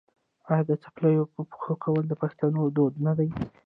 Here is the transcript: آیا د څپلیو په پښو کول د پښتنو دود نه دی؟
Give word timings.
آیا 0.49 0.63
د 0.69 0.71
څپلیو 0.83 1.31
په 1.33 1.41
پښو 1.49 1.73
کول 1.83 2.03
د 2.07 2.13
پښتنو 2.21 2.61
دود 2.75 2.93
نه 3.05 3.13
دی؟ 3.17 3.29